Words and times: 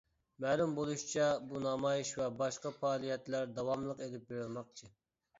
مەلۇم 0.43 0.71
بولۇشىچە، 0.77 1.25
بۇ 1.49 1.59
نامايىش 1.65 2.13
ۋە 2.21 2.29
باشقا 2.39 2.71
پائالىيەتلەر 2.85 3.51
داۋاملىق 3.59 4.01
ئېلىپ 4.07 4.25
بېرىلماقچى. 4.33 4.91